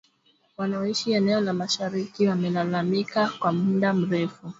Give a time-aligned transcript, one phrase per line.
[0.57, 4.47] Wanaoishi eneo la mashariki wamelalamika kwa muda mrefu